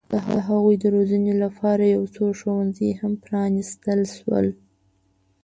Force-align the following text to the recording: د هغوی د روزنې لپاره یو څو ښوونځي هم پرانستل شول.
د 0.11 0.13
هغوی 0.47 0.75
د 0.79 0.85
روزنې 0.95 1.33
لپاره 1.43 1.83
یو 1.95 2.03
څو 2.15 2.25
ښوونځي 2.39 2.89
هم 2.99 3.13
پرانستل 3.25 3.99
شول. 4.17 4.47